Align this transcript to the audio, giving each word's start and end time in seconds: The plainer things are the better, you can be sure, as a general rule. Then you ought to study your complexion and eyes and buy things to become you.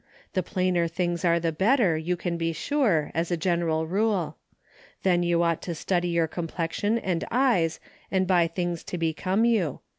The 0.33 0.41
plainer 0.41 0.87
things 0.87 1.23
are 1.23 1.39
the 1.39 1.51
better, 1.51 1.95
you 1.95 2.17
can 2.17 2.35
be 2.35 2.53
sure, 2.53 3.11
as 3.13 3.29
a 3.29 3.37
general 3.37 3.85
rule. 3.85 4.35
Then 5.03 5.21
you 5.21 5.43
ought 5.43 5.61
to 5.61 5.75
study 5.75 6.07
your 6.07 6.27
complexion 6.27 6.97
and 6.97 7.23
eyes 7.29 7.79
and 8.09 8.25
buy 8.25 8.47
things 8.47 8.83
to 8.85 8.97
become 8.97 9.45
you. 9.45 9.81